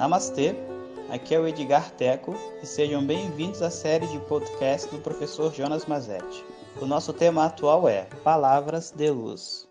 [0.00, 0.56] Namastê,
[1.10, 5.84] aqui é o Edgar Teco e sejam bem-vindos à série de podcast do professor Jonas
[5.84, 6.42] Mazetti.
[6.80, 9.68] O nosso tema atual é Palavras de Luz.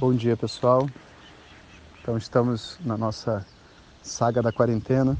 [0.00, 0.90] Bom dia pessoal,
[2.02, 3.46] então estamos na nossa
[4.02, 5.16] saga da quarentena.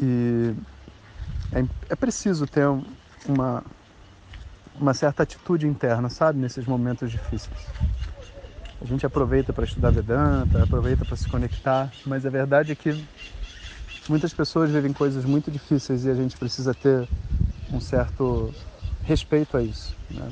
[0.00, 0.56] E
[1.52, 2.66] é, é preciso ter
[3.28, 3.62] uma,
[4.74, 7.56] uma certa atitude interna, sabe, nesses momentos difíceis.
[8.80, 12.92] A gente aproveita para estudar Vedanta, aproveita para se conectar, mas a verdade é que
[14.08, 17.08] muitas pessoas vivem coisas muito difíceis e a gente precisa ter
[17.72, 18.52] um certo
[19.04, 19.94] respeito a isso.
[20.10, 20.28] Né?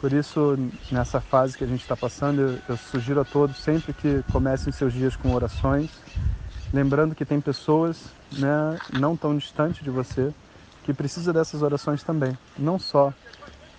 [0.00, 0.56] Por isso,
[0.90, 4.94] nessa fase que a gente está passando, eu sugiro a todos sempre que comecem seus
[4.94, 5.90] dias com orações,
[6.72, 10.32] lembrando que tem pessoas né, não tão distantes de você
[10.90, 12.36] que precisa dessas orações também.
[12.58, 13.14] Não só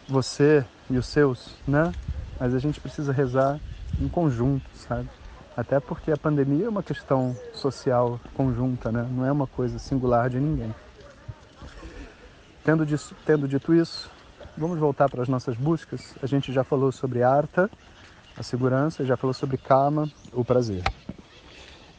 [0.07, 1.93] você e os seus, né?
[2.39, 3.59] Mas a gente precisa rezar
[3.99, 5.09] em conjunto, sabe?
[5.57, 9.05] Até porque a pandemia é uma questão social conjunta, né?
[9.11, 10.73] Não é uma coisa singular de ninguém.
[12.63, 14.09] Tendo, disso, tendo dito isso,
[14.57, 16.15] vamos voltar para as nossas buscas.
[16.23, 17.69] A gente já falou sobre arta,
[18.37, 20.83] a segurança, já falou sobre kama, o prazer.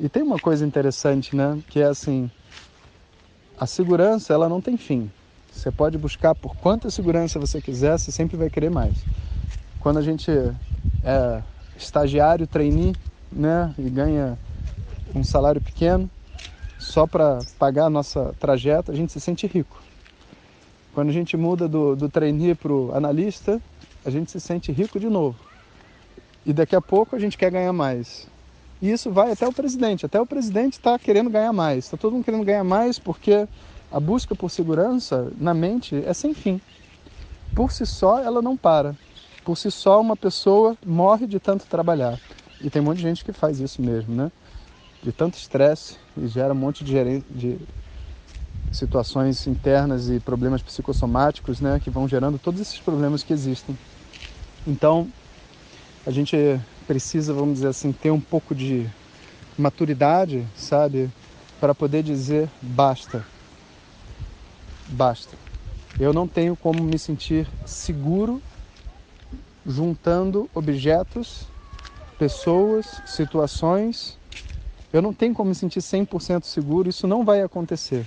[0.01, 1.59] E tem uma coisa interessante, né?
[1.69, 2.31] Que é assim,
[3.63, 5.09] a segurança ela não tem fim.
[5.53, 8.93] Você pode buscar por quanta segurança você quiser, você sempre vai querer mais.
[9.79, 10.33] Quando a gente
[11.05, 11.43] é
[11.77, 12.97] estagiário, trainee,
[13.31, 14.37] né, e ganha
[15.15, 16.11] um salário pequeno
[16.77, 19.81] só para pagar a nossa trajeto, a gente se sente rico.
[20.93, 23.63] Quando a gente muda do, do trainee para o analista,
[24.05, 25.39] a gente se sente rico de novo.
[26.45, 28.27] E daqui a pouco a gente quer ganhar mais.
[28.83, 30.05] E isso vai até o presidente.
[30.05, 31.85] Até o presidente está querendo ganhar mais.
[31.85, 33.47] Está todo mundo querendo ganhar mais porque
[33.93, 36.61] a busca por segurança na mente é sem fim.
[37.55, 38.97] Por si só, ela não para.
[39.45, 42.19] Por si só, uma pessoa morre de tanto trabalhar.
[42.61, 44.33] E tem um monte de gente que faz isso mesmo, né?
[45.01, 47.59] De tanto estresse e gera um monte de, de
[48.73, 51.81] situações internas e problemas psicossomáticos, né?
[51.83, 53.79] Que vão gerando todos esses problemas que existem.
[54.67, 55.07] Então,
[56.05, 56.37] a gente
[56.83, 58.87] precisa, vamos dizer assim, ter um pouco de
[59.57, 61.11] maturidade, sabe,
[61.61, 63.25] para poder dizer basta.
[64.89, 65.37] Basta.
[65.99, 68.43] Eu não tenho como me sentir seguro
[69.67, 71.47] juntando objetos,
[72.19, 74.19] pessoas, situações.
[74.93, 78.07] Eu não tenho como me sentir 100% seguro, isso não vai acontecer.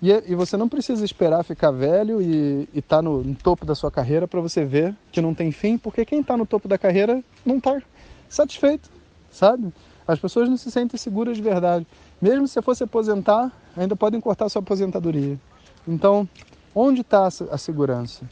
[0.00, 3.74] E, e, você não precisa esperar ficar velho e estar tá no, no, topo da
[3.74, 6.76] sua carreira para você ver que não tem fim, porque quem está no topo da
[6.76, 7.80] carreira não está
[8.28, 8.90] satisfeito,
[9.30, 9.72] sabe?
[10.06, 11.86] As pessoas não se sentem seguras de verdade.
[12.20, 15.38] Mesmo se fosse aposentar, ainda podem cortar sua aposentadoria.
[15.86, 16.28] Então,
[16.74, 18.24] onde está a segurança?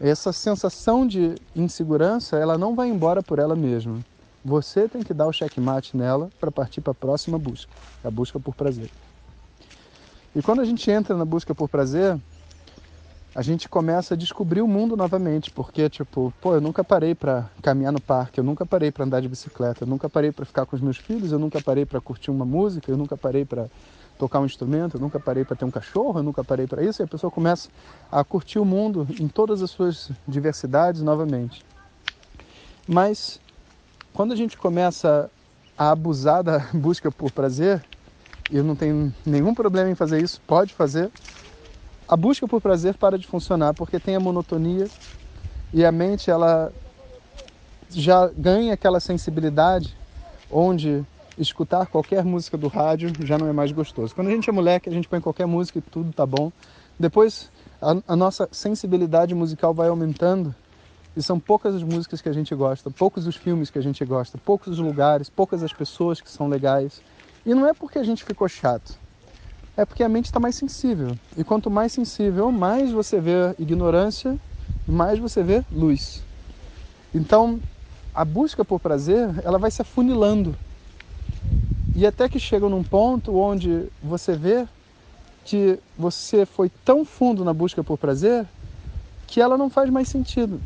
[0.00, 3.98] Essa sensação de insegurança, ela não vai embora por ela mesma.
[4.44, 7.72] Você tem que dar o checkmate nela para partir para a próxima busca,
[8.04, 8.90] a busca por prazer.
[10.36, 12.18] E quando a gente entra na busca por prazer,
[13.34, 17.50] a gente começa a descobrir o mundo novamente, porque tipo, pô, eu nunca parei para
[17.60, 20.64] caminhar no parque, eu nunca parei para andar de bicicleta, eu nunca parei para ficar
[20.64, 23.66] com os meus filhos, eu nunca parei para curtir uma música, eu nunca parei para
[24.16, 27.02] tocar um instrumento, eu nunca parei para ter um cachorro, eu nunca parei para isso,
[27.02, 27.68] e a pessoa começa
[28.10, 31.64] a curtir o mundo em todas as suas diversidades novamente.
[32.86, 33.40] Mas
[34.12, 35.28] quando a gente começa
[35.76, 37.84] a abusar da busca por prazer,
[38.48, 41.10] eu não tenho nenhum problema em fazer isso, pode fazer.
[42.06, 44.90] A busca por prazer para de funcionar porque tem a monotonia
[45.72, 46.72] e a mente ela
[47.90, 49.96] já ganha aquela sensibilidade
[50.50, 51.04] onde
[51.38, 54.14] escutar qualquer música do rádio já não é mais gostoso.
[54.14, 56.52] Quando a gente é moleque, a gente põe qualquer música e tudo tá bom.
[56.98, 57.50] Depois
[57.80, 60.54] a, a nossa sensibilidade musical vai aumentando
[61.16, 64.04] e são poucas as músicas que a gente gosta, poucos os filmes que a gente
[64.04, 67.02] gosta, poucos os lugares, poucas as pessoas que são legais.
[67.46, 68.98] E não é porque a gente ficou chato,
[69.76, 71.18] é porque a mente está mais sensível.
[71.36, 74.38] E quanto mais sensível, mais você vê ignorância,
[74.86, 76.22] mais você vê luz.
[77.14, 77.60] Então,
[78.12, 80.56] a busca por prazer, ela vai se afunilando.
[81.94, 84.68] E até que chega num ponto onde você vê
[85.44, 88.48] que você foi tão fundo na busca por prazer
[89.26, 90.60] que ela não faz mais sentido.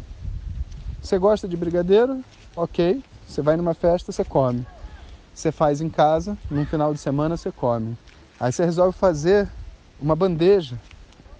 [1.00, 2.25] Você gosta de brigadeiro?
[2.56, 3.02] Ok.
[3.26, 4.66] Você vai numa festa, você come
[5.38, 7.96] você faz em casa, num final de semana você come.
[8.40, 9.49] Aí você resolve fazer
[10.00, 10.76] uma bandeja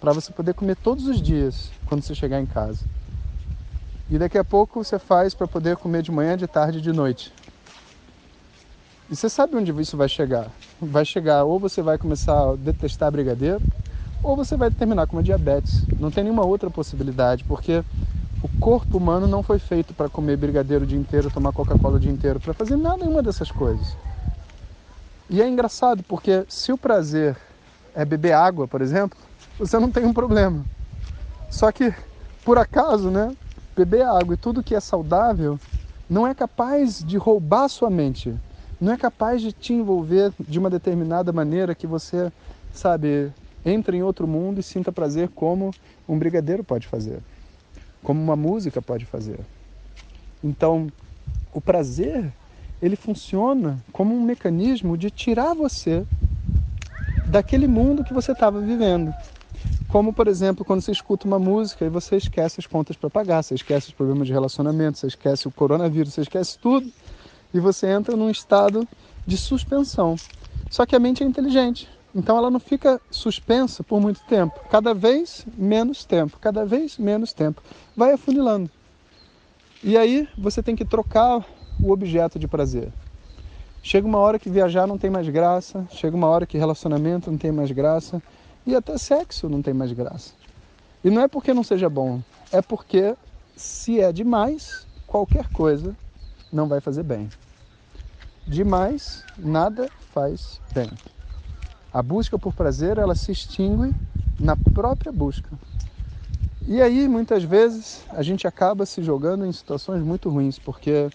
[0.01, 2.81] para você poder comer todos os dias quando você chegar em casa.
[4.11, 6.93] E daqui a pouco você faz para poder comer de manhã, de tarde e de
[6.93, 7.33] noite.
[9.09, 10.51] E você sabe onde isso vai chegar?
[10.81, 13.63] Vai chegar ou você vai começar a detestar brigadeiro,
[14.23, 15.85] ou você vai terminar com uma diabetes.
[16.01, 17.85] Não tem nenhuma outra possibilidade, porque
[18.43, 22.01] o corpo humano não foi feito para comer brigadeiro o dia inteiro, tomar Coca-Cola o
[22.01, 23.97] dia inteiro, para fazer nada nenhuma dessas coisas.
[25.31, 27.37] E é engraçado, porque se o prazer
[27.95, 29.19] é beber água, por exemplo,
[29.59, 30.67] você não tem um problema.
[31.51, 31.93] Só que,
[32.45, 33.37] por acaso, né,
[33.77, 35.61] beber água e tudo que é saudável
[36.09, 38.35] não é capaz de roubar sua mente,
[38.81, 42.33] não é capaz de te envolver de uma determinada maneira que você,
[42.73, 43.33] sabe,
[43.65, 45.75] entre em outro mundo e sinta prazer como
[46.09, 47.23] um brigadeiro pode fazer,
[48.03, 49.41] como uma música pode fazer.
[50.43, 50.91] Então,
[51.53, 52.33] o prazer,
[52.81, 56.07] ele funciona como um mecanismo de tirar você
[57.27, 59.13] daquele mundo que você estava vivendo.
[59.89, 63.43] Como, por exemplo, quando você escuta uma música e você esquece as contas para pagar,
[63.43, 66.91] você esquece os problemas de relacionamento, você esquece o coronavírus, você esquece tudo
[67.53, 68.87] e você entra num estado
[69.27, 70.17] de suspensão.
[70.71, 74.93] Só que a mente é inteligente, então ela não fica suspensa por muito tempo, cada
[74.93, 77.63] vez menos tempo, cada vez menos tempo.
[77.97, 78.71] Vai afunilando.
[79.83, 81.43] E aí você tem que trocar
[81.81, 82.93] o objeto de prazer.
[83.83, 87.39] Chega uma hora que viajar não tem mais graça, chega uma hora que relacionamento não
[87.39, 88.23] tem mais graça,
[88.67, 90.35] e até sexo não tem mais graça.
[91.03, 92.21] E não é porque não seja bom,
[92.53, 93.15] é porque
[93.57, 95.97] se é demais, qualquer coisa
[96.53, 97.31] não vai fazer bem.
[98.47, 100.91] Demais, nada faz bem.
[101.93, 103.95] A busca por prazer, ela se extingue
[104.39, 105.51] na própria busca.
[106.67, 111.11] E aí, muitas vezes, a gente acaba se jogando em situações muito ruins, porque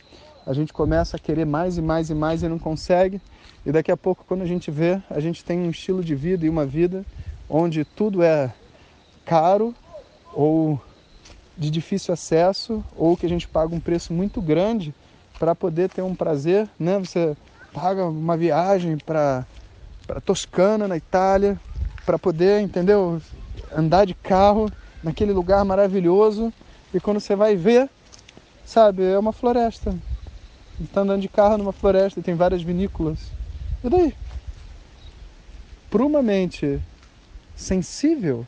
[0.45, 3.21] a gente começa a querer mais e mais e mais e não consegue.
[3.65, 6.45] E daqui a pouco, quando a gente vê, a gente tem um estilo de vida
[6.45, 7.05] e uma vida
[7.49, 8.53] onde tudo é
[9.25, 9.73] caro
[10.33, 10.79] ou
[11.57, 14.93] de difícil acesso ou que a gente paga um preço muito grande
[15.39, 16.99] para poder ter um prazer, né?
[16.99, 17.37] Você
[17.73, 19.45] paga uma viagem para
[20.05, 21.57] para Toscana, na Itália,
[22.05, 23.21] para poder, entendeu?
[23.73, 24.69] Andar de carro
[25.01, 26.51] naquele lugar maravilhoso
[26.93, 27.89] e quando você vai ver,
[28.65, 29.95] sabe, é uma floresta.
[30.81, 33.19] Está andando de carro numa floresta e tem várias vinícolas.
[33.83, 34.13] E daí?
[35.89, 36.81] Para uma mente
[37.55, 38.47] sensível,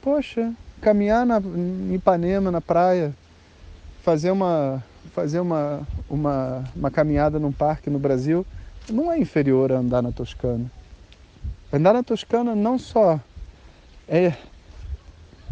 [0.00, 3.14] poxa, caminhar na, em Ipanema, na praia,
[4.02, 4.82] fazer uma
[5.14, 8.44] fazer uma, uma, uma caminhada num parque no Brasil
[8.90, 10.70] não é inferior a andar na Toscana.
[11.72, 13.20] Andar na Toscana não só
[14.08, 14.34] é,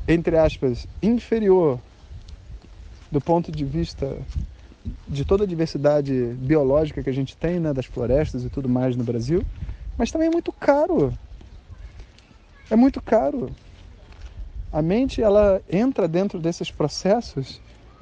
[0.07, 1.79] entre aspas, inferior
[3.11, 4.17] do ponto de vista
[5.09, 8.97] de toda a diversidade biológica que a gente tem, né, das florestas e tudo mais
[8.97, 9.45] no Brasil,
[9.97, 11.17] mas também é muito caro.
[12.69, 13.55] É muito caro.
[14.73, 17.61] A mente ela entra dentro desses processos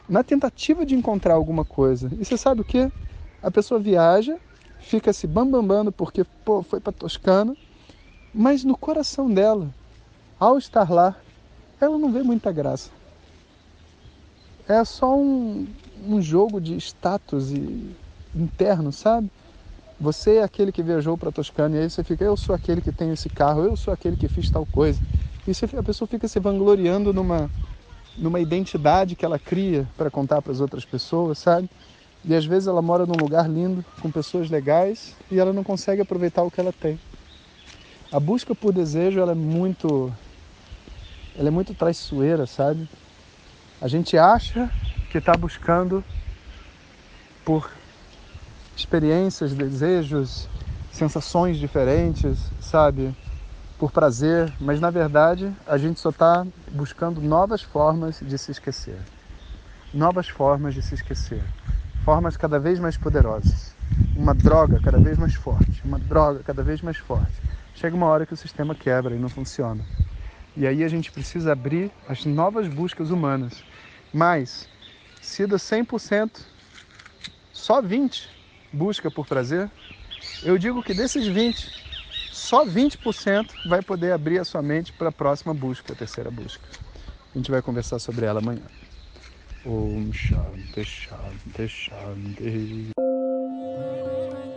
[0.08, 2.08] na tentativa de encontrar alguma coisa.
[2.18, 2.90] E você sabe o que?
[3.42, 4.38] A pessoa viaja,
[4.78, 7.56] fica se bambambando porque pô, foi para Toscana,
[8.32, 9.74] mas no coração dela,
[10.38, 11.16] ao estar lá,
[11.80, 12.90] ela não vê muita graça.
[14.68, 15.66] É só um,
[16.00, 17.96] um jogo de status e
[18.34, 19.30] interno, sabe?
[19.98, 22.92] Você é aquele que viajou para Toscana e aí você fica, eu sou aquele que
[22.92, 25.00] tem esse carro, eu sou aquele que fiz tal coisa.
[25.46, 27.52] E você, a pessoa fica se vangloriando numa,
[28.16, 31.68] numa identidade que ela cria para contar para as outras pessoas, sabe?
[32.24, 36.02] E às vezes ela mora num lugar lindo, com pessoas legais, e ela não consegue
[36.02, 37.00] aproveitar o que ela tem.
[38.12, 40.12] A busca por desejo, ela é muito
[41.34, 42.88] ela é muito traiçoeira, sabe?
[43.80, 44.70] A gente acha
[45.10, 46.04] que está buscando
[47.44, 47.68] por
[48.76, 50.48] experiências, desejos,
[50.92, 53.14] sensações diferentes, sabe?
[53.76, 58.98] Por prazer, mas na verdade a gente só está buscando novas formas de se esquecer.
[59.92, 61.42] Novas formas de se esquecer.
[62.04, 63.74] Formas cada vez mais poderosas.
[64.14, 65.82] Uma droga cada vez mais forte.
[65.84, 67.42] Uma droga cada vez mais forte.
[67.74, 69.84] Chega uma hora que o sistema quebra e não funciona.
[70.56, 73.64] E aí a gente precisa abrir as novas buscas humanas.
[74.12, 74.68] Mas,
[75.20, 76.40] se do 100%,
[77.52, 78.30] só 20
[78.72, 79.70] busca por prazer,
[80.42, 81.70] eu digo que desses 20,
[82.30, 86.68] só 20% vai poder abrir a sua mente para a próxima busca, a terceira busca.
[87.34, 88.64] A gente vai conversar sobre ela amanhã.
[89.64, 92.92] Om Shanti Shanti Shanti.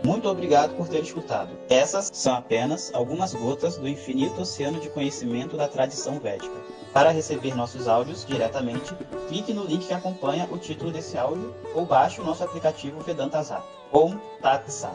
[0.04, 1.50] Muito obrigado por ter escutado.
[1.68, 6.54] Essas são apenas algumas gotas do infinito oceano de conhecimento da tradição védica.
[6.94, 8.94] Para receber nossos áudios diretamente,
[9.26, 13.42] clique no link que acompanha o título desse áudio ou baixe o nosso aplicativo Vedanta
[13.42, 13.66] Zap.
[13.92, 14.94] Om Tat Sat.